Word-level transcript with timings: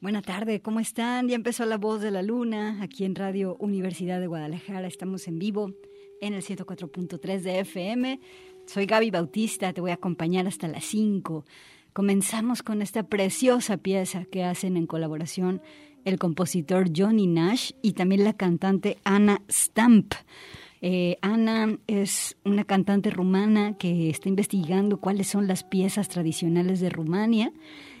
Buena 0.00 0.22
tarde, 0.22 0.60
¿cómo 0.60 0.78
están? 0.78 1.26
Ya 1.26 1.34
empezó 1.34 1.66
La 1.66 1.76
Voz 1.76 2.00
de 2.00 2.12
la 2.12 2.22
Luna 2.22 2.78
aquí 2.82 3.04
en 3.04 3.16
Radio 3.16 3.56
Universidad 3.58 4.20
de 4.20 4.28
Guadalajara. 4.28 4.86
Estamos 4.86 5.26
en 5.26 5.40
vivo 5.40 5.72
en 6.20 6.34
el 6.34 6.42
104.3 6.42 7.40
de 7.40 7.58
FM. 7.58 8.20
Soy 8.64 8.86
Gaby 8.86 9.10
Bautista, 9.10 9.72
te 9.72 9.80
voy 9.80 9.90
a 9.90 9.94
acompañar 9.94 10.46
hasta 10.46 10.68
las 10.68 10.84
5. 10.84 11.44
Comenzamos 11.92 12.62
con 12.62 12.80
esta 12.80 13.08
preciosa 13.08 13.76
pieza 13.76 14.24
que 14.24 14.44
hacen 14.44 14.76
en 14.76 14.86
colaboración 14.86 15.62
el 16.04 16.20
compositor 16.20 16.90
Johnny 16.96 17.26
Nash 17.26 17.72
y 17.82 17.94
también 17.94 18.22
la 18.22 18.34
cantante 18.34 18.98
Anna 19.02 19.42
Stamp. 19.50 20.14
Eh, 20.80 21.18
Ana 21.22 21.76
es 21.88 22.36
una 22.44 22.62
cantante 22.62 23.10
rumana 23.10 23.76
que 23.76 24.10
está 24.10 24.28
investigando 24.28 25.00
cuáles 25.00 25.26
son 25.26 25.48
las 25.48 25.64
piezas 25.64 26.08
tradicionales 26.08 26.78
de 26.78 26.88
Rumania 26.88 27.52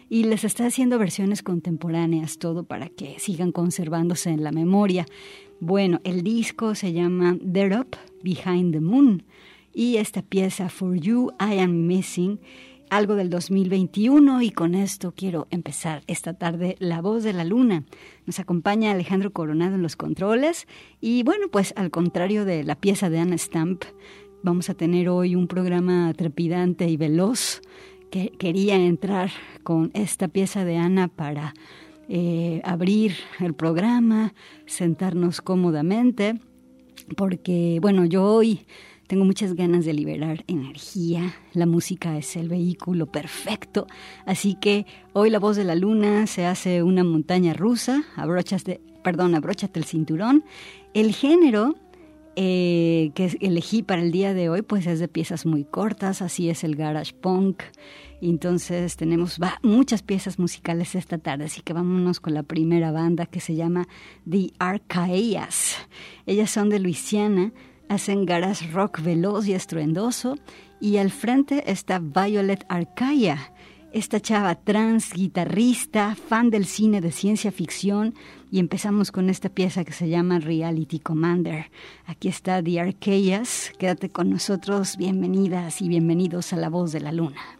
y 0.08 0.24
les 0.24 0.44
está 0.44 0.66
haciendo 0.66 0.98
versiones 0.98 1.42
contemporáneas, 1.42 2.38
todo 2.38 2.64
para 2.64 2.88
que 2.88 3.18
sigan 3.18 3.52
conservándose 3.52 4.30
en 4.30 4.42
la 4.42 4.52
memoria. 4.52 5.06
Bueno, 5.60 6.00
el 6.04 6.22
disco 6.22 6.74
se 6.74 6.92
llama 6.92 7.36
There 7.52 7.78
Up 7.78 7.96
Behind 8.22 8.72
the 8.72 8.80
Moon 8.80 9.24
y 9.74 9.96
esta 9.96 10.22
pieza 10.22 10.68
For 10.68 10.96
You 10.96 11.32
I 11.40 11.58
Am 11.58 11.86
Missing 11.86 12.40
algo 12.90 13.16
del 13.16 13.30
2021 13.30 14.42
y 14.42 14.50
con 14.50 14.74
esto 14.74 15.12
quiero 15.14 15.46
empezar 15.50 16.02
esta 16.06 16.34
tarde 16.34 16.76
La 16.78 17.00
Voz 17.00 17.22
de 17.22 17.32
la 17.32 17.44
Luna. 17.44 17.84
Nos 18.26 18.40
acompaña 18.40 18.92
Alejandro 18.92 19.32
Coronado 19.32 19.74
en 19.74 19.82
los 19.82 19.96
controles 19.96 20.66
y 21.00 21.22
bueno, 21.22 21.48
pues 21.50 21.74
al 21.76 21.90
contrario 21.90 22.44
de 22.44 22.64
la 22.64 22.76
pieza 22.76 23.10
de 23.10 23.18
Anna 23.18 23.36
Stamp, 23.36 23.84
vamos 24.42 24.70
a 24.70 24.74
tener 24.74 25.08
hoy 25.08 25.34
un 25.34 25.48
programa 25.48 26.12
trepidante 26.14 26.88
y 26.88 26.96
veloz 26.96 27.60
que 28.10 28.30
quería 28.30 28.76
entrar 28.76 29.30
con 29.62 29.90
esta 29.94 30.28
pieza 30.28 30.64
de 30.64 30.76
Ana 30.76 31.08
para 31.08 31.54
eh, 32.08 32.60
abrir 32.64 33.16
el 33.40 33.54
programa, 33.54 34.34
sentarnos 34.66 35.40
cómodamente, 35.40 36.40
porque, 37.16 37.78
bueno, 37.80 38.04
yo 38.04 38.24
hoy 38.24 38.66
tengo 39.08 39.24
muchas 39.24 39.54
ganas 39.54 39.84
de 39.86 39.94
liberar 39.94 40.44
energía. 40.46 41.34
La 41.54 41.64
música 41.66 42.16
es 42.18 42.36
el 42.36 42.48
vehículo 42.48 43.06
perfecto. 43.06 43.86
Así 44.26 44.54
que 44.54 44.84
hoy 45.14 45.30
la 45.30 45.38
voz 45.38 45.56
de 45.56 45.64
la 45.64 45.74
luna 45.74 46.26
se 46.26 46.44
hace 46.44 46.82
una 46.82 47.04
montaña 47.04 47.54
rusa. 47.54 48.04
Abróchate, 48.16 48.82
perdón, 49.02 49.34
abróchate 49.34 49.80
el 49.80 49.86
cinturón. 49.86 50.44
El 50.92 51.14
género 51.14 51.74
eh, 52.40 53.10
que 53.16 53.36
elegí 53.40 53.82
para 53.82 54.00
el 54.00 54.12
día 54.12 54.32
de 54.32 54.48
hoy, 54.48 54.62
pues 54.62 54.86
es 54.86 55.00
de 55.00 55.08
piezas 55.08 55.44
muy 55.44 55.64
cortas. 55.64 56.22
Así 56.22 56.48
es 56.48 56.62
el 56.62 56.76
garage 56.76 57.12
punk. 57.12 57.64
Entonces 58.20 58.96
tenemos 58.96 59.40
muchas 59.62 60.02
piezas 60.04 60.38
musicales 60.38 60.94
esta 60.94 61.18
tarde, 61.18 61.46
así 61.46 61.62
que 61.62 61.72
vámonos 61.72 62.20
con 62.20 62.34
la 62.34 62.44
primera 62.44 62.92
banda 62.92 63.26
que 63.26 63.40
se 63.40 63.56
llama 63.56 63.88
The 64.28 64.52
Arcaeas. 64.60 65.76
Ellas 66.26 66.50
son 66.50 66.68
de 66.68 66.78
Luisiana, 66.78 67.52
hacen 67.88 68.24
garage 68.24 68.70
rock 68.70 69.02
veloz 69.02 69.48
y 69.48 69.54
estruendoso 69.54 70.36
y 70.80 70.98
al 70.98 71.10
frente 71.10 71.70
está 71.70 71.98
Violet 71.98 72.64
Arcaia, 72.68 73.52
esta 73.92 74.20
chava 74.20 74.54
trans, 74.54 75.12
guitarrista, 75.12 76.14
fan 76.14 76.50
del 76.50 76.66
cine 76.66 77.00
de 77.00 77.10
ciencia 77.10 77.50
ficción 77.50 78.14
y 78.50 78.58
empezamos 78.58 79.10
con 79.10 79.30
esta 79.30 79.48
pieza 79.48 79.84
que 79.84 79.92
se 79.92 80.08
llama 80.08 80.38
Reality 80.38 80.98
Commander. 81.00 81.70
Aquí 82.06 82.28
está 82.28 82.62
The 82.62 82.80
Arcaeas, 82.80 83.72
quédate 83.78 84.10
con 84.10 84.30
nosotros, 84.30 84.96
bienvenidas 84.96 85.82
y 85.82 85.88
bienvenidos 85.88 86.52
a 86.52 86.56
La 86.56 86.68
Voz 86.68 86.92
de 86.92 87.00
la 87.00 87.12
Luna. 87.12 87.57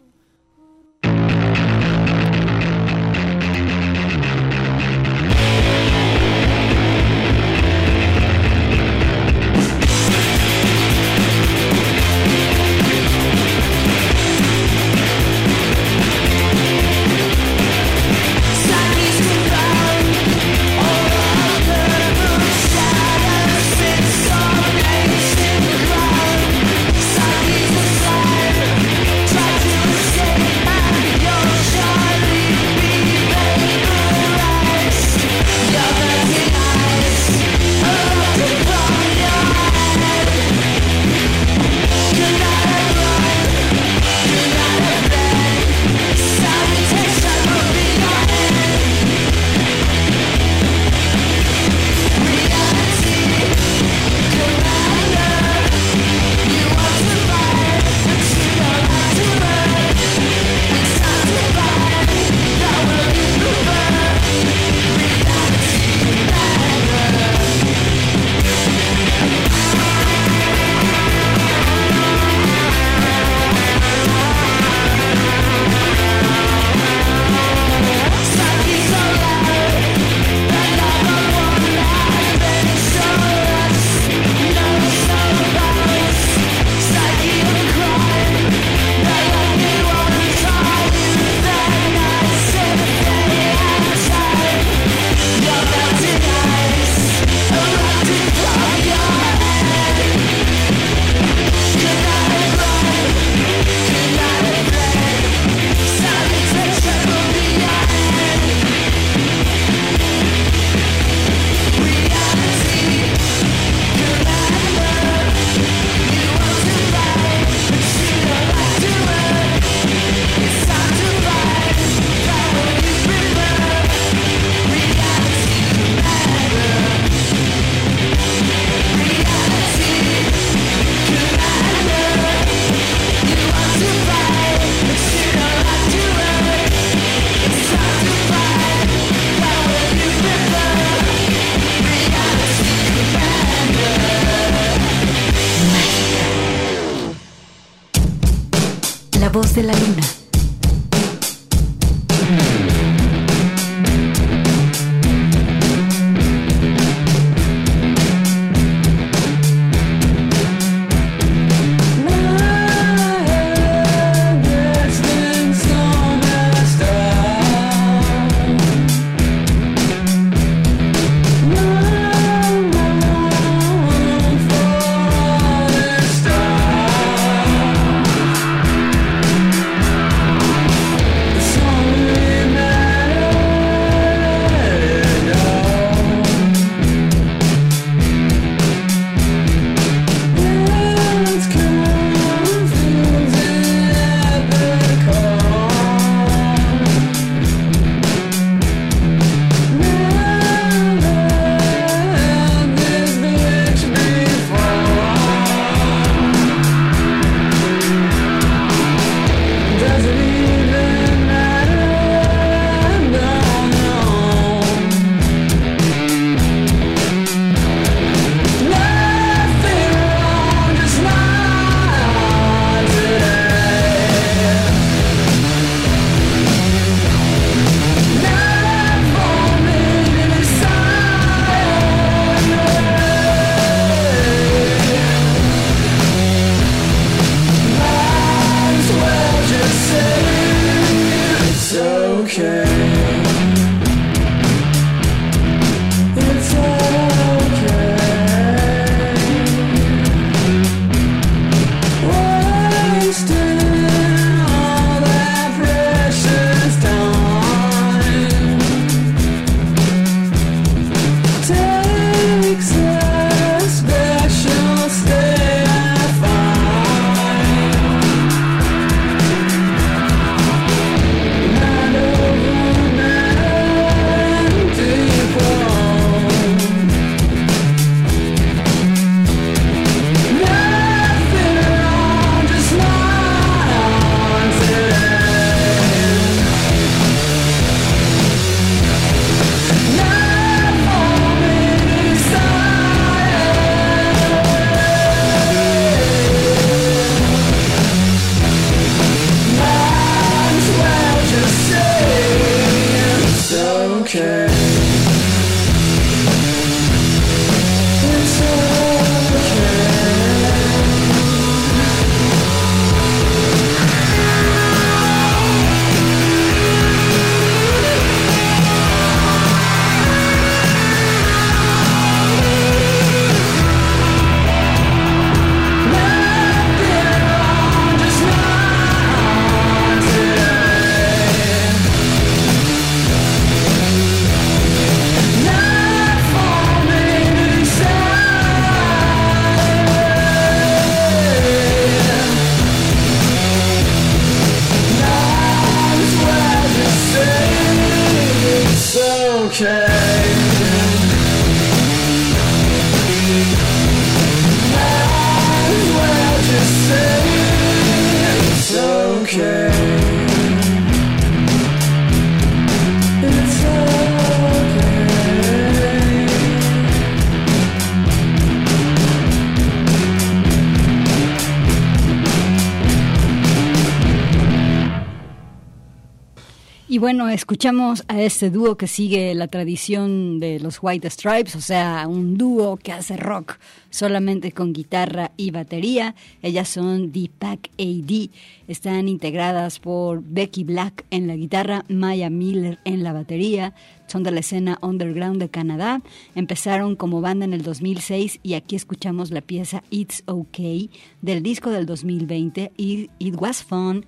Bueno, 376.99 377.29
escuchamos 377.29 378.03
a 378.09 378.21
este 378.21 378.49
dúo 378.49 378.75
que 378.75 378.87
sigue 378.87 379.33
la 379.33 379.47
tradición 379.47 380.39
de 380.39 380.59
los 380.59 380.79
White 380.81 381.09
Stripes, 381.09 381.55
o 381.55 381.61
sea, 381.61 382.05
un 382.07 382.37
dúo 382.37 382.75
que 382.75 382.91
hace 382.91 383.15
rock 383.15 383.57
solamente 383.89 384.51
con 384.51 384.73
guitarra 384.73 385.31
y 385.37 385.51
batería. 385.51 386.15
Ellas 386.41 386.67
son 386.67 387.11
Deepak 387.11 387.69
AD. 387.79 388.29
Están 388.67 389.07
integradas 389.07 389.79
por 389.79 390.21
Becky 390.23 390.65
Black 390.65 391.05
en 391.09 391.27
la 391.27 391.35
guitarra, 391.35 391.85
Maya 391.87 392.29
Miller 392.29 392.79
en 392.83 393.03
la 393.03 393.13
batería. 393.13 393.73
Son 394.07 394.23
de 394.23 394.31
la 394.31 394.41
escena 394.41 394.77
underground 394.81 395.41
de 395.41 395.49
Canadá. 395.49 396.01
Empezaron 396.35 396.97
como 396.97 397.21
banda 397.21 397.45
en 397.45 397.53
el 397.53 397.61
2006 397.61 398.39
y 398.43 398.55
aquí 398.55 398.75
escuchamos 398.75 399.31
la 399.31 399.41
pieza 399.41 399.83
It's 399.89 400.23
Okay 400.25 400.89
del 401.21 401.43
disco 401.43 401.69
del 401.69 401.85
2020 401.85 402.73
y 402.75 403.09
It 403.19 403.35
Was 403.39 403.63
Fun 403.63 404.05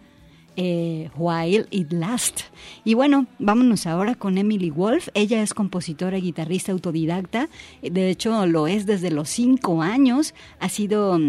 eh, 0.55 1.10
While 1.15 1.67
It 1.72 1.91
Last. 1.91 2.41
Y 2.84 2.93
bueno, 2.93 3.27
vámonos 3.39 3.88
ahora 3.88 4.15
con 4.15 4.38
Emily 4.38 4.70
Wolf. 4.70 5.10
Ella 5.13 5.41
es 5.41 5.53
compositora 5.53 6.17
y 6.17 6.22
guitarrista 6.22 6.72
autodidacta. 6.72 7.50
De 7.81 8.10
hecho, 8.10 8.46
lo 8.46 8.67
es 8.67 8.86
desde 8.86 9.12
los 9.12 9.29
cinco 9.29 9.81
años. 9.81 10.34
Ha 10.60 10.70
sido 10.70 11.20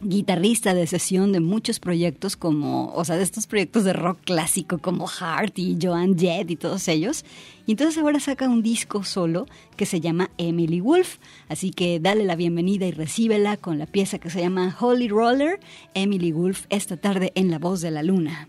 guitarrista 0.00 0.74
de 0.74 0.86
sesión 0.86 1.32
de 1.32 1.40
muchos 1.40 1.80
proyectos 1.80 2.36
como, 2.36 2.92
o 2.94 3.04
sea, 3.04 3.16
de 3.16 3.22
estos 3.22 3.46
proyectos 3.46 3.84
de 3.84 3.92
rock 3.92 4.18
clásico 4.24 4.78
como 4.78 5.06
Heart 5.06 5.58
y 5.58 5.78
Joan 5.80 6.18
Jett 6.18 6.50
y 6.50 6.56
todos 6.56 6.88
ellos. 6.88 7.24
Y 7.66 7.72
entonces 7.72 8.02
ahora 8.02 8.20
saca 8.20 8.48
un 8.48 8.62
disco 8.62 9.04
solo 9.04 9.46
que 9.76 9.86
se 9.86 10.00
llama 10.00 10.30
Emily 10.38 10.80
Wolf. 10.80 11.18
Así 11.48 11.70
que 11.70 11.98
dale 12.00 12.24
la 12.24 12.36
bienvenida 12.36 12.86
y 12.86 12.92
recíbela 12.92 13.56
con 13.56 13.78
la 13.78 13.86
pieza 13.86 14.18
que 14.18 14.30
se 14.30 14.40
llama 14.40 14.76
Holy 14.78 15.08
Roller, 15.08 15.60
Emily 15.94 16.32
Wolf, 16.32 16.66
esta 16.68 16.96
tarde 16.96 17.32
en 17.34 17.50
La 17.50 17.58
Voz 17.58 17.80
de 17.80 17.90
la 17.90 18.02
Luna. 18.02 18.48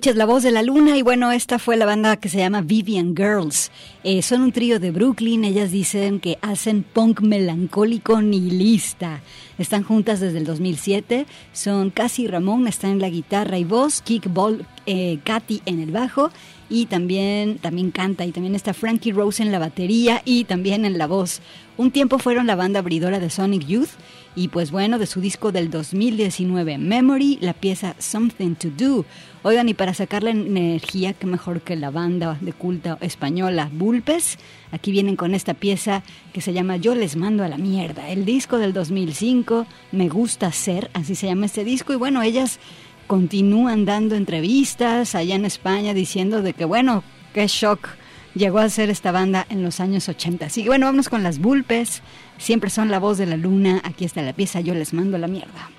Escuchas 0.00 0.16
la 0.16 0.24
voz 0.24 0.42
de 0.42 0.50
la 0.50 0.62
luna 0.62 0.96
y 0.96 1.02
bueno, 1.02 1.30
esta 1.30 1.58
fue 1.58 1.76
la 1.76 1.84
banda 1.84 2.16
que 2.16 2.30
se 2.30 2.38
llama 2.38 2.62
Vivian 2.62 3.14
Girls. 3.14 3.70
Eh, 4.02 4.22
son 4.22 4.40
un 4.40 4.50
trío 4.50 4.80
de 4.80 4.92
Brooklyn, 4.92 5.44
ellas 5.44 5.72
dicen 5.72 6.20
que 6.20 6.38
hacen 6.40 6.84
punk 6.84 7.20
melancólico 7.20 8.22
nihilista. 8.22 9.20
Están 9.58 9.82
juntas 9.82 10.20
desde 10.20 10.38
el 10.38 10.46
2007, 10.46 11.26
son 11.52 11.90
Cassie 11.90 12.28
Ramón, 12.28 12.66
están 12.66 12.92
en 12.92 13.00
la 13.00 13.10
guitarra 13.10 13.58
y 13.58 13.64
voz, 13.64 14.00
Kickball, 14.00 14.64
eh, 14.86 15.18
Katy 15.22 15.60
en 15.66 15.80
el 15.80 15.90
bajo 15.90 16.30
y 16.70 16.86
también, 16.86 17.58
también 17.58 17.90
canta 17.90 18.24
y 18.24 18.32
también 18.32 18.54
está 18.54 18.72
Frankie 18.72 19.12
Rose 19.12 19.42
en 19.42 19.52
la 19.52 19.58
batería 19.58 20.22
y 20.24 20.44
también 20.44 20.86
en 20.86 20.96
la 20.96 21.08
voz. 21.08 21.42
Un 21.76 21.90
tiempo 21.90 22.18
fueron 22.18 22.46
la 22.46 22.56
banda 22.56 22.78
abridora 22.78 23.18
de 23.18 23.28
Sonic 23.28 23.66
Youth 23.66 23.90
y 24.36 24.48
pues 24.48 24.70
bueno, 24.70 24.98
de 24.98 25.06
su 25.06 25.20
disco 25.20 25.52
del 25.52 25.70
2019 25.70 26.78
Memory, 26.78 27.38
la 27.40 27.52
pieza 27.52 27.96
Something 27.98 28.54
to 28.54 28.68
Do. 28.70 29.04
Oigan, 29.42 29.70
y 29.70 29.74
para 29.74 29.94
sacar 29.94 30.22
la 30.22 30.30
energía, 30.30 31.14
qué 31.14 31.26
mejor 31.26 31.62
que 31.62 31.74
la 31.74 31.90
banda 31.90 32.36
de 32.42 32.52
culto 32.52 32.98
española 33.00 33.70
Bulpes. 33.72 34.38
Aquí 34.70 34.92
vienen 34.92 35.16
con 35.16 35.34
esta 35.34 35.54
pieza 35.54 36.02
que 36.34 36.42
se 36.42 36.52
llama 36.52 36.76
Yo 36.76 36.94
les 36.94 37.16
mando 37.16 37.42
a 37.42 37.48
la 37.48 37.56
mierda. 37.56 38.10
El 38.10 38.26
disco 38.26 38.58
del 38.58 38.74
2005, 38.74 39.66
Me 39.92 40.10
gusta 40.10 40.52
ser, 40.52 40.90
así 40.92 41.14
se 41.14 41.26
llama 41.26 41.46
este 41.46 41.64
disco. 41.64 41.94
Y 41.94 41.96
bueno, 41.96 42.20
ellas 42.20 42.58
continúan 43.06 43.86
dando 43.86 44.14
entrevistas 44.14 45.14
allá 45.14 45.36
en 45.36 45.46
España 45.46 45.94
diciendo 45.94 46.42
de 46.42 46.52
que, 46.52 46.66
bueno, 46.66 47.02
qué 47.32 47.46
shock 47.46 47.88
llegó 48.34 48.58
a 48.58 48.68
ser 48.68 48.90
esta 48.90 49.10
banda 49.10 49.46
en 49.48 49.62
los 49.62 49.80
años 49.80 50.08
80. 50.10 50.46
Así 50.46 50.64
que 50.64 50.68
bueno, 50.68 50.84
vamos 50.84 51.08
con 51.08 51.22
las 51.22 51.38
Bulpes. 51.38 52.02
Siempre 52.36 52.68
son 52.68 52.90
la 52.90 52.98
voz 52.98 53.16
de 53.16 53.24
la 53.24 53.38
luna. 53.38 53.80
Aquí 53.84 54.04
está 54.04 54.20
la 54.20 54.34
pieza, 54.34 54.60
yo 54.60 54.74
les 54.74 54.92
mando 54.92 55.16
la 55.16 55.28
mierda. 55.28 55.70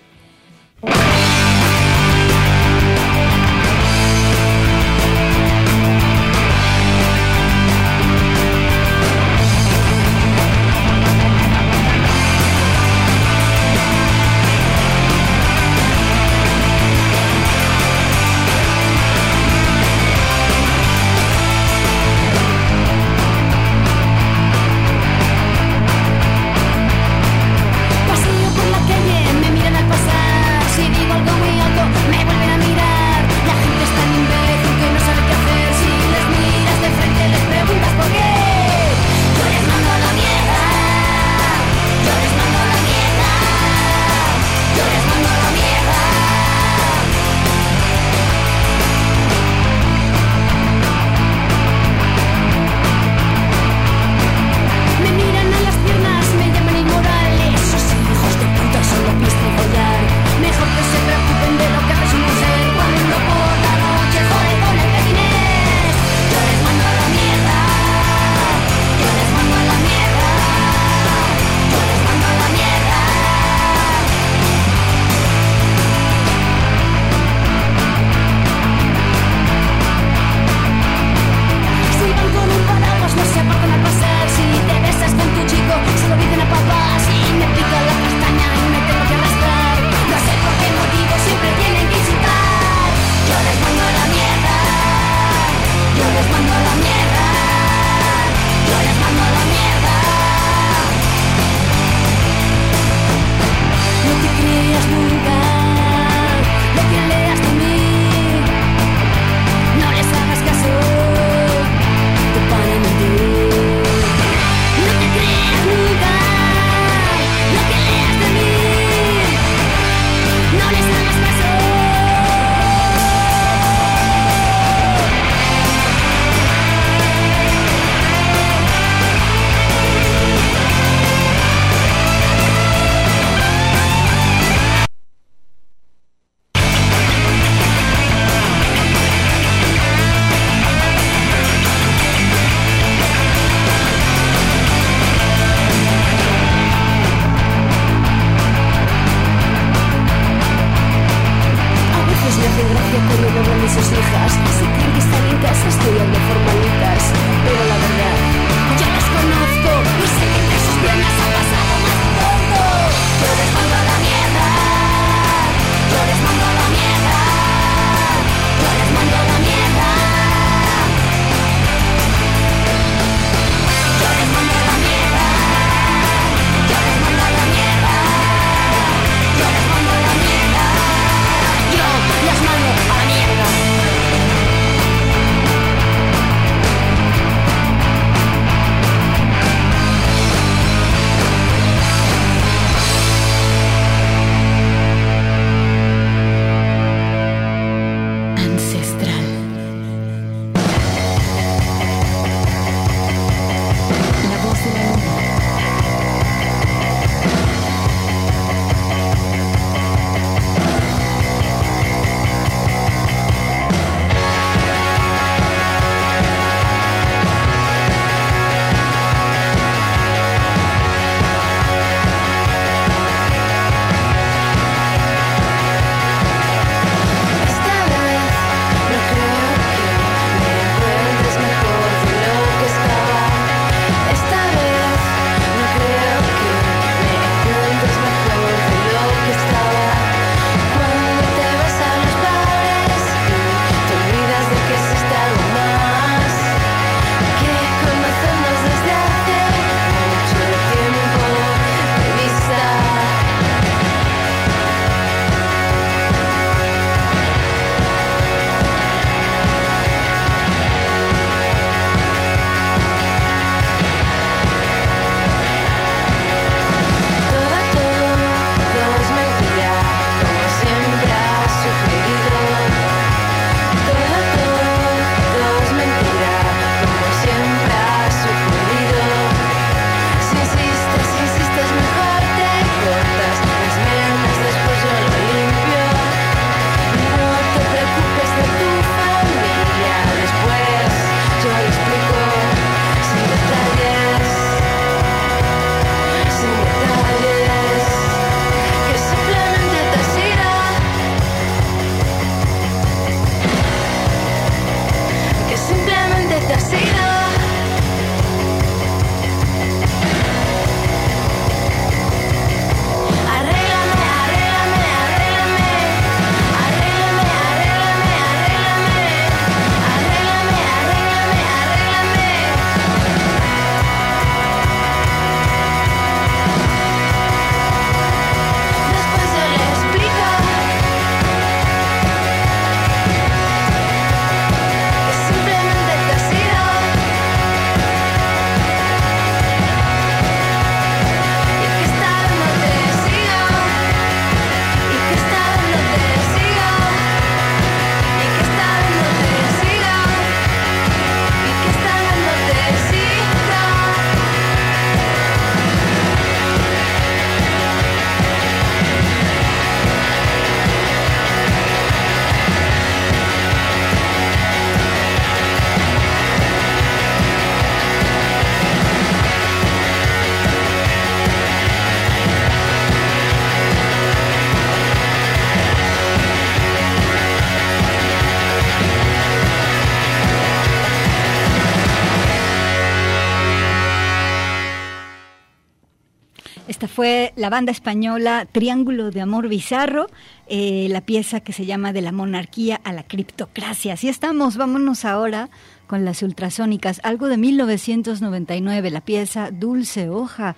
Fue 387.01 387.33
la 387.35 387.49
banda 387.49 387.71
española 387.71 388.47
Triángulo 388.51 389.09
de 389.09 389.21
Amor 389.21 389.47
Bizarro, 389.47 390.05
eh, 390.45 390.85
la 390.91 391.01
pieza 391.01 391.39
que 391.39 391.51
se 391.51 391.65
llama 391.65 391.93
De 391.93 392.01
la 392.03 392.11
monarquía 392.11 392.79
a 392.83 392.93
la 392.93 393.01
criptocracia. 393.01 393.93
Así 393.93 394.07
estamos, 394.07 394.55
vámonos 394.55 395.03
ahora 395.03 395.49
con 395.87 396.05
las 396.05 396.21
ultrasónicas, 396.21 397.01
algo 397.03 397.27
de 397.27 397.37
1999, 397.37 398.91
la 398.91 399.01
pieza 399.01 399.49
Dulce 399.49 400.11
Hoja. 400.11 400.55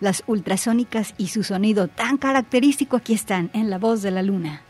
Las 0.00 0.24
ultrasónicas 0.26 1.12
y 1.18 1.26
su 1.28 1.42
sonido 1.42 1.88
tan 1.88 2.16
característico 2.16 2.96
aquí 2.96 3.12
están 3.12 3.50
en 3.52 3.68
La 3.68 3.76
Voz 3.76 4.00
de 4.00 4.12
la 4.12 4.22
Luna. 4.22 4.62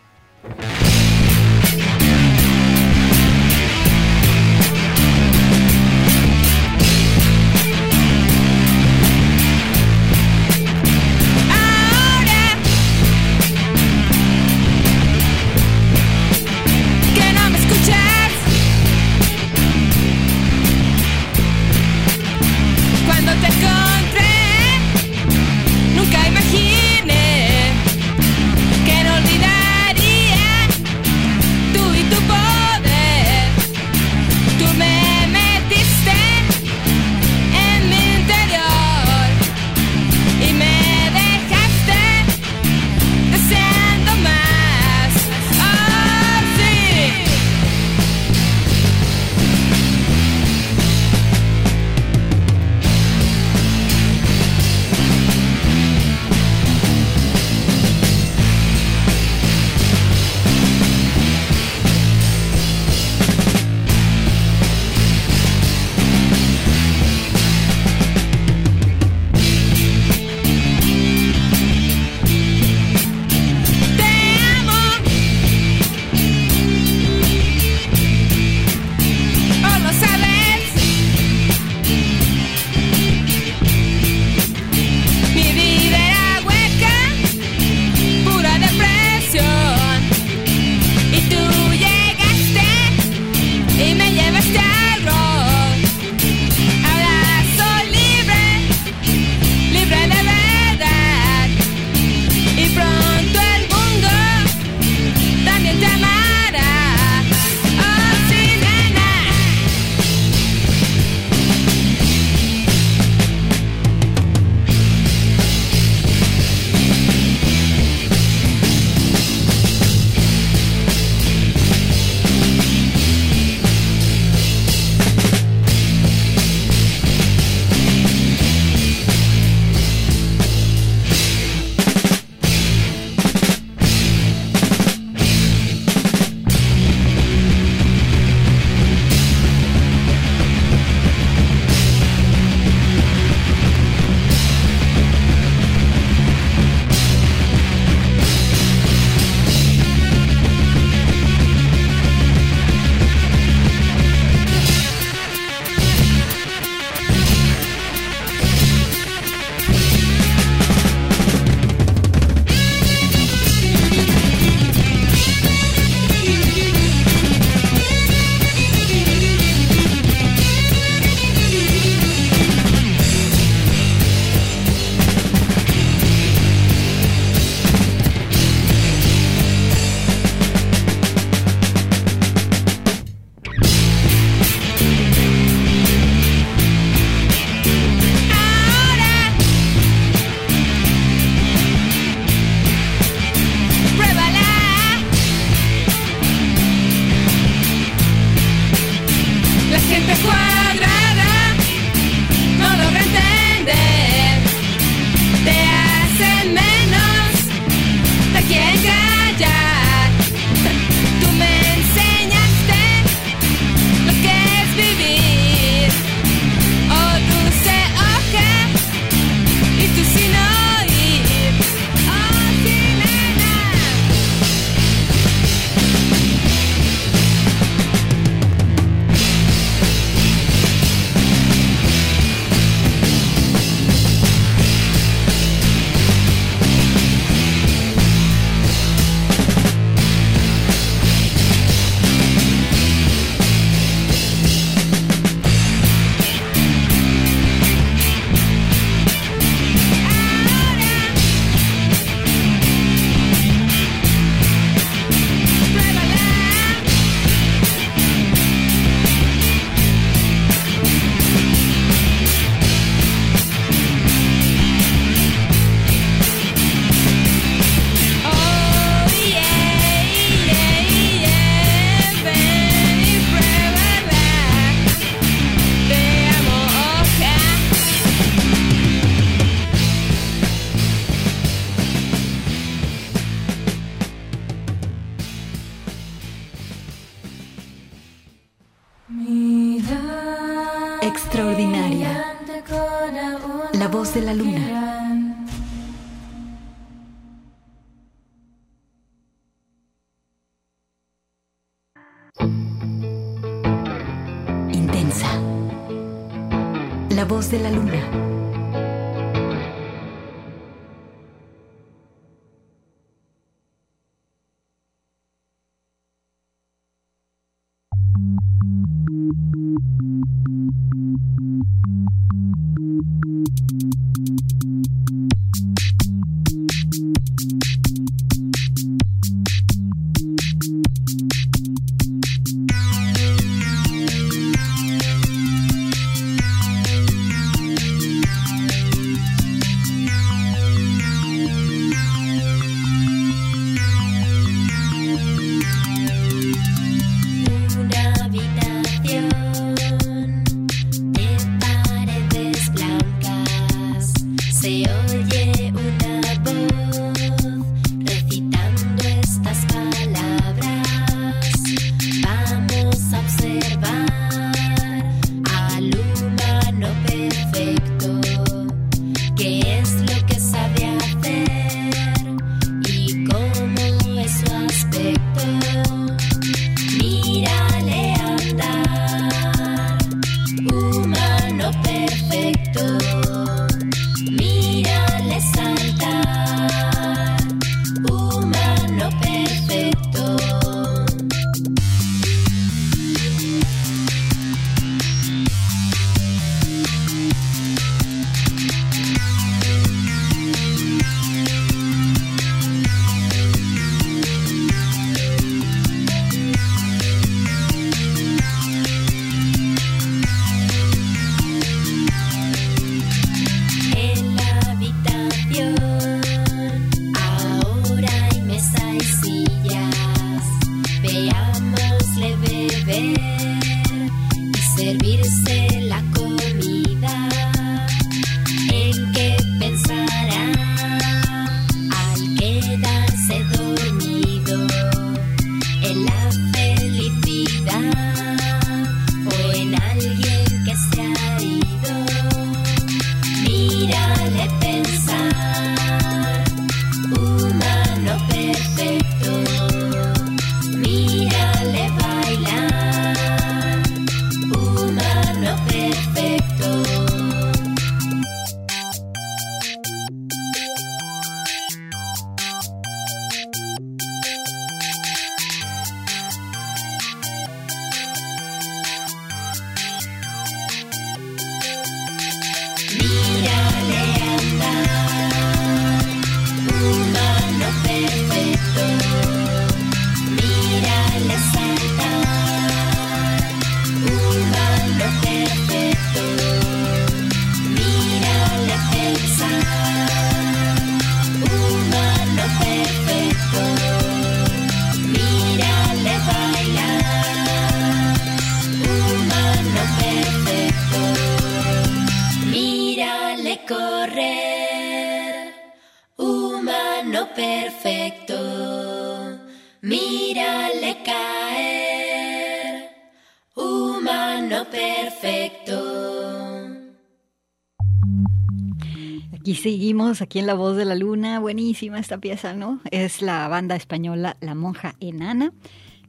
Aquí 520.20 520.38
en 520.40 520.46
La 520.46 520.54
Voz 520.54 520.76
de 520.76 520.84
la 520.84 520.94
Luna. 520.94 521.38
Buenísima 521.40 521.98
esta 521.98 522.18
pieza, 522.18 522.54
¿no? 522.54 522.80
Es 522.90 523.22
la 523.22 523.48
banda 523.48 523.76
española 523.76 524.36
La 524.40 524.54
Monja 524.54 524.94
Enana, 525.00 525.52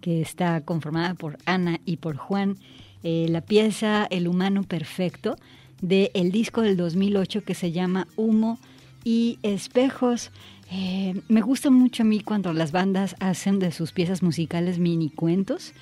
que 0.01 0.21
está 0.21 0.61
conformada 0.61 1.13
por 1.13 1.37
Ana 1.45 1.79
y 1.85 1.97
por 1.97 2.17
Juan. 2.17 2.57
Eh, 3.03 3.27
la 3.29 3.41
pieza 3.41 4.05
El 4.09 4.27
Humano 4.27 4.63
Perfecto, 4.63 5.37
del 5.81 6.11
el 6.15 6.31
disco 6.31 6.61
del 6.61 6.75
2008 6.75 7.43
que 7.43 7.53
se 7.53 7.71
llama 7.71 8.07
Humo 8.17 8.59
y 9.05 9.39
Espejos. 9.43 10.31
Eh, 10.69 11.21
me 11.29 11.41
gusta 11.41 11.69
mucho 11.69 12.03
a 12.03 12.05
mí 12.05 12.19
cuando 12.19 12.51
las 12.51 12.71
bandas 12.71 13.15
hacen 13.19 13.59
de 13.59 13.71
sus 13.71 13.93
piezas 13.93 14.21
musicales 14.21 14.79
mini 14.79 15.11
cuentos. 15.11 15.73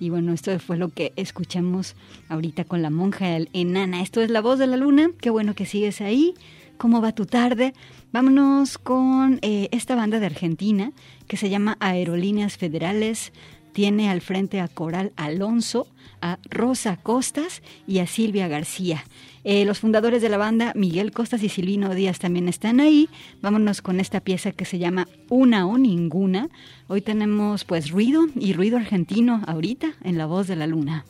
Y 0.00 0.10
bueno, 0.10 0.32
esto 0.32 0.58
fue 0.60 0.76
lo 0.76 0.88
que 0.88 1.12
escuchamos 1.16 1.94
ahorita 2.28 2.64
con 2.64 2.80
la 2.80 2.90
monja 2.90 3.36
enana. 3.52 4.02
Esto 4.02 4.22
es 4.22 4.30
La 4.30 4.40
Voz 4.40 4.58
de 4.58 4.66
la 4.66 4.76
Luna. 4.76 5.10
Qué 5.20 5.30
bueno 5.30 5.54
que 5.54 5.66
sigues 5.66 6.00
ahí. 6.00 6.34
¿Cómo 6.78 7.00
va 7.00 7.12
tu 7.12 7.26
tarde? 7.26 7.72
Vámonos 8.12 8.76
con 8.76 9.38
eh, 9.42 9.68
esta 9.72 9.94
banda 9.94 10.20
de 10.20 10.26
Argentina 10.26 10.92
que 11.26 11.36
se 11.36 11.48
llama 11.48 11.76
Aerolíneas 11.80 12.58
Federales. 12.58 13.32
Tiene 13.72 14.10
al 14.10 14.20
frente 14.20 14.60
a 14.60 14.68
Coral 14.68 15.12
Alonso, 15.16 15.86
a 16.20 16.38
Rosa 16.50 16.96
Costas 16.96 17.62
y 17.86 17.98
a 17.98 18.06
Silvia 18.06 18.48
García. 18.48 19.04
Eh, 19.44 19.64
los 19.64 19.80
fundadores 19.80 20.22
de 20.22 20.28
la 20.28 20.38
banda, 20.38 20.72
Miguel 20.74 21.12
Costas 21.12 21.42
y 21.42 21.48
Silvino 21.48 21.94
Díaz, 21.94 22.18
también 22.18 22.48
están 22.48 22.80
ahí. 22.80 23.08
Vámonos 23.40 23.80
con 23.80 24.00
esta 24.00 24.20
pieza 24.20 24.52
que 24.52 24.64
se 24.64 24.78
llama 24.78 25.08
Una 25.28 25.66
o 25.66 25.78
Ninguna. 25.78 26.48
Hoy 26.88 27.00
tenemos 27.00 27.64
pues 27.64 27.90
ruido 27.90 28.26
y 28.34 28.52
ruido 28.52 28.76
argentino 28.76 29.42
ahorita 29.46 29.94
en 30.02 30.18
La 30.18 30.26
Voz 30.26 30.46
de 30.46 30.56
la 30.56 30.66
Luna. 30.66 31.04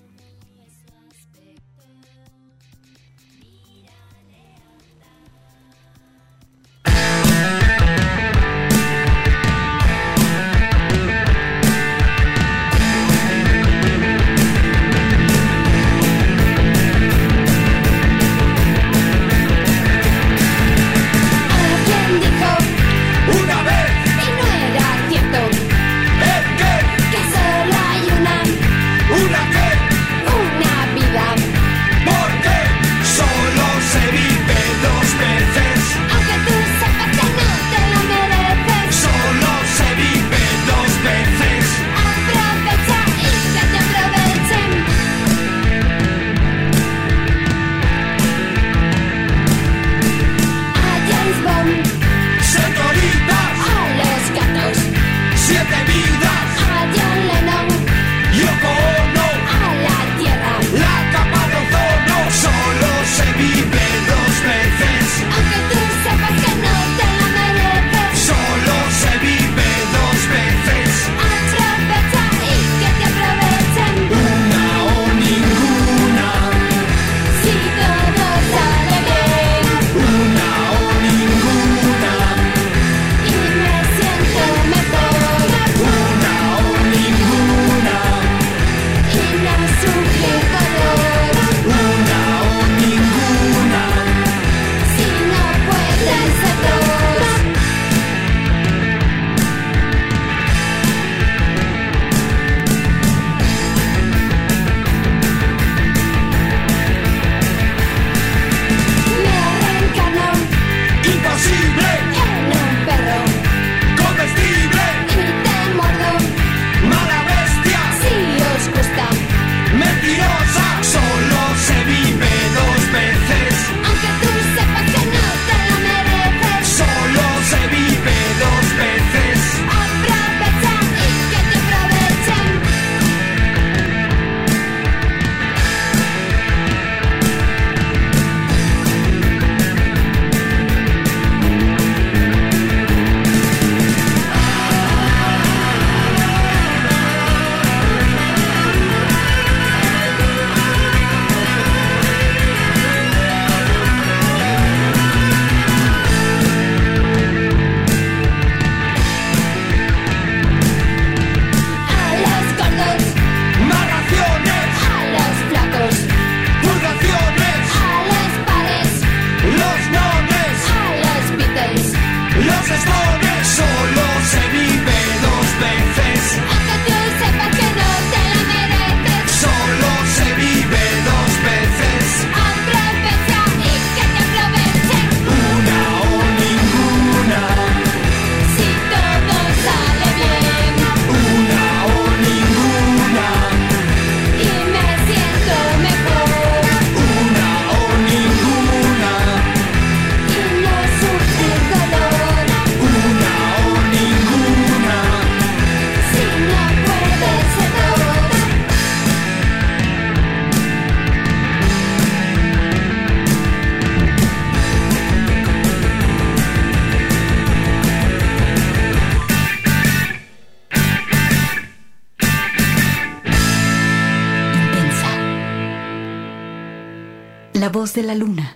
De 227.97 228.03
la 228.03 228.15
luna. 228.15 228.56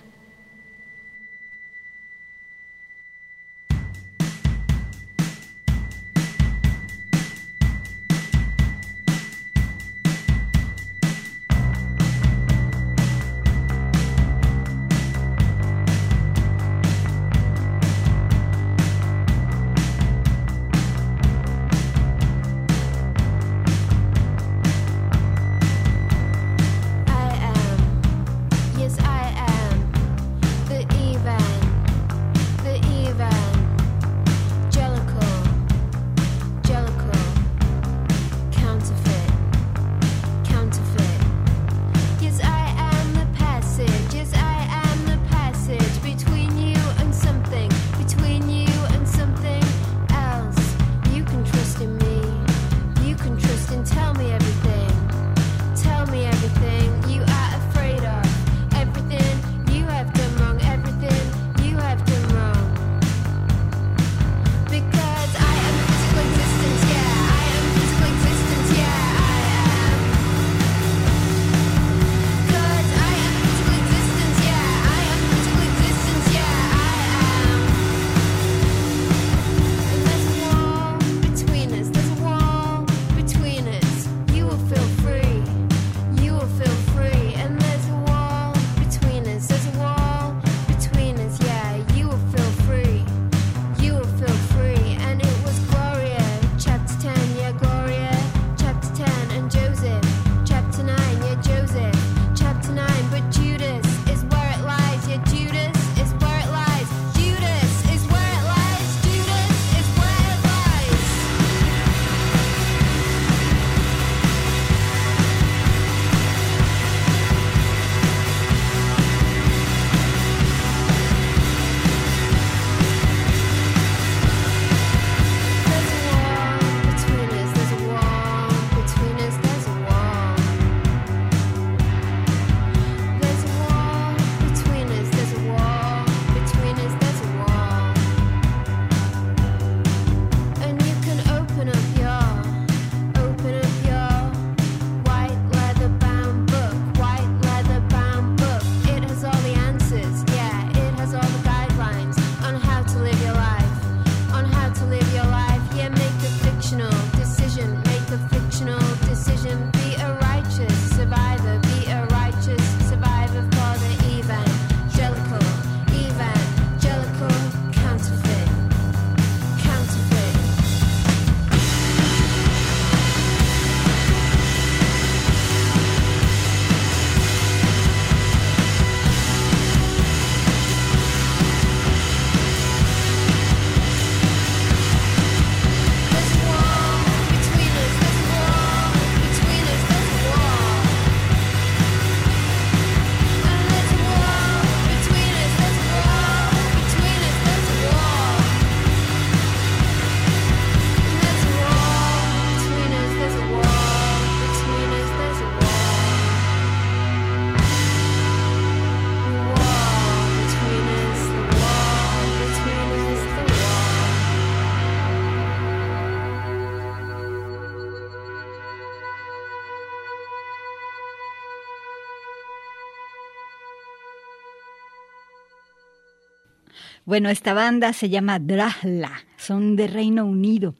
Bueno, 227.11 227.27
esta 227.29 227.53
banda 227.53 227.91
se 227.91 228.07
llama 228.07 228.39
Drahla, 228.39 229.11
son 229.35 229.75
de 229.75 229.87
Reino 229.87 230.23
Unido. 230.25 230.75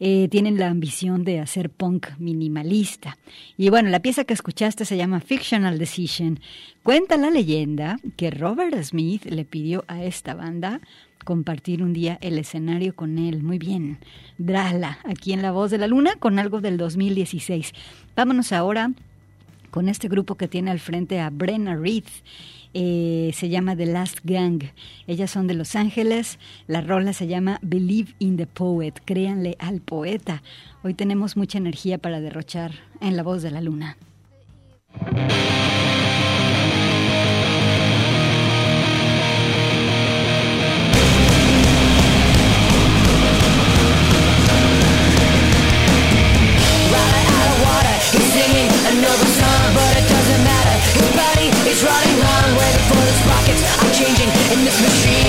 Eh, 0.00 0.26
tienen 0.30 0.58
la 0.58 0.68
ambición 0.68 1.22
de 1.22 1.38
hacer 1.38 1.68
punk 1.68 2.16
minimalista. 2.18 3.18
Y 3.58 3.68
bueno, 3.68 3.90
la 3.90 4.00
pieza 4.00 4.24
que 4.24 4.32
escuchaste 4.32 4.86
se 4.86 4.96
llama 4.96 5.20
Fictional 5.20 5.78
Decision. 5.78 6.40
Cuenta 6.82 7.18
la 7.18 7.28
leyenda 7.28 7.98
que 8.16 8.30
Robert 8.30 8.82
Smith 8.84 9.26
le 9.26 9.44
pidió 9.44 9.84
a 9.86 10.02
esta 10.02 10.32
banda 10.32 10.80
compartir 11.26 11.82
un 11.82 11.92
día 11.92 12.16
el 12.22 12.38
escenario 12.38 12.96
con 12.96 13.18
él. 13.18 13.42
Muy 13.42 13.58
bien. 13.58 13.98
Drahla, 14.38 15.00
aquí 15.04 15.34
en 15.34 15.42
La 15.42 15.52
Voz 15.52 15.70
de 15.70 15.76
la 15.76 15.88
Luna, 15.88 16.14
con 16.18 16.38
algo 16.38 16.62
del 16.62 16.78
2016. 16.78 17.74
Vámonos 18.16 18.50
ahora 18.52 18.92
con 19.70 19.90
este 19.90 20.08
grupo 20.08 20.36
que 20.36 20.48
tiene 20.48 20.70
al 20.70 20.80
frente 20.80 21.20
a 21.20 21.28
Brenna 21.28 21.76
Reed. 21.76 22.04
Eh, 22.78 23.30
se 23.32 23.48
llama 23.48 23.74
The 23.74 23.86
Last 23.86 24.18
Gang. 24.22 24.62
Ellas 25.06 25.30
son 25.30 25.46
de 25.46 25.54
Los 25.54 25.76
Ángeles. 25.76 26.38
La 26.66 26.82
rola 26.82 27.14
se 27.14 27.26
llama 27.26 27.58
Believe 27.62 28.12
in 28.18 28.36
the 28.36 28.46
Poet. 28.46 28.92
Créanle 29.06 29.56
al 29.58 29.80
poeta. 29.80 30.42
Hoy 30.82 30.92
tenemos 30.92 31.38
mucha 31.38 31.56
energía 31.56 31.96
para 31.96 32.20
derrochar 32.20 32.72
en 33.00 33.16
la 33.16 33.22
voz 33.22 33.40
de 33.40 33.50
la 33.50 33.62
luna. 33.62 33.96
Sprockets. 53.46 53.82
I'm 53.82 53.92
changing 53.92 54.28
in 54.52 54.64
this 54.64 54.80
machine 54.80 55.25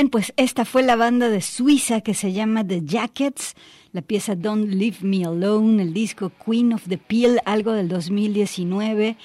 Bien, 0.00 0.08
pues 0.08 0.32
esta 0.38 0.64
fue 0.64 0.82
la 0.82 0.96
banda 0.96 1.28
de 1.28 1.42
Suiza 1.42 2.00
que 2.00 2.14
se 2.14 2.32
llama 2.32 2.66
The 2.66 2.80
Jackets, 2.86 3.54
la 3.92 4.00
pieza 4.00 4.34
Don't 4.34 4.72
Leave 4.72 4.96
Me 5.02 5.26
Alone, 5.26 5.82
el 5.82 5.92
disco 5.92 6.32
Queen 6.42 6.72
of 6.72 6.88
the 6.88 6.96
Peel, 6.96 7.38
algo 7.44 7.72
del 7.72 7.88
2019. 7.88 9.18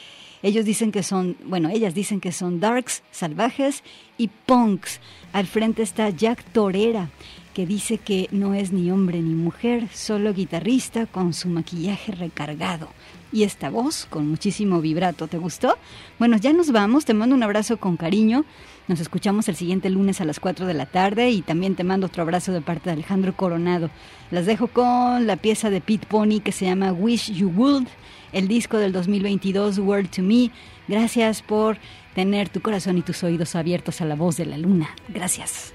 Ellos 0.44 0.66
dicen 0.66 0.92
que 0.92 1.02
son, 1.02 1.38
bueno, 1.46 1.70
ellas 1.70 1.94
dicen 1.94 2.20
que 2.20 2.34
son 2.34 2.60
darks, 2.60 3.04
salvajes 3.10 3.86
y 4.18 4.28
punks. 4.28 5.00
Al 5.36 5.48
frente 5.48 5.84
está 5.84 6.10
Jack 6.12 6.46
Torera, 6.54 7.10
que 7.54 7.66
dice 7.66 7.98
que 7.98 8.30
no 8.32 8.54
es 8.54 8.72
ni 8.72 8.90
hombre 8.90 9.22
ni 9.22 9.34
mujer, 9.34 9.90
solo 9.94 10.34
guitarrista 10.34 11.08
con 11.08 11.34
su 11.34 11.50
maquillaje 11.50 12.14
recargado. 12.14 12.88
Y 13.34 13.44
esta 13.44 13.70
voz 13.70 14.08
con 14.10 14.30
muchísimo 14.30 14.80
vibrato, 14.80 15.28
¿te 15.28 15.38
gustó? 15.38 15.78
Bueno, 16.20 16.38
ya 16.38 16.54
nos 16.54 16.72
vamos, 16.72 17.04
te 17.04 17.14
mando 17.14 17.36
un 17.36 17.44
abrazo 17.44 17.76
con 17.76 17.98
cariño. 17.98 18.46
Nos 18.88 19.02
escuchamos 19.02 19.50
el 19.50 19.58
siguiente 19.58 19.90
lunes 19.90 20.22
a 20.22 20.26
las 20.26 20.40
4 20.40 20.68
de 20.68 20.74
la 20.74 20.86
tarde 20.86 21.30
y 21.32 21.42
también 21.42 21.76
te 21.76 21.84
mando 21.84 22.08
otro 22.08 22.24
abrazo 22.24 22.54
de 22.54 22.62
parte 22.62 22.86
de 22.86 22.94
Alejandro 22.94 23.36
Coronado. 23.36 23.90
Las 24.32 24.46
dejo 24.46 24.68
con 24.68 25.28
la 25.28 25.36
pieza 25.36 25.70
de 25.70 25.82
Pete 25.82 26.08
Pony 26.08 26.40
que 26.42 26.54
se 26.54 26.64
llama 26.64 26.94
Wish 26.94 27.34
You 27.34 27.50
Would, 27.50 27.88
el 28.32 28.48
disco 28.48 28.78
del 28.78 28.94
2022 28.94 29.80
Word 29.80 30.08
to 30.16 30.22
Me. 30.22 30.50
Gracias 30.88 31.42
por 31.42 31.78
tener 32.16 32.50
tu 32.50 32.62
corazón 32.62 32.98
y 32.98 33.02
tus 33.02 33.24
oídos 33.24 33.56
abiertos 33.56 34.02
a 34.02 34.06
la 34.06 34.16
voz 34.16 34.38
de 34.38 34.46
la 34.46 34.58
luna. 34.58 34.96
Gracias. 35.10 35.74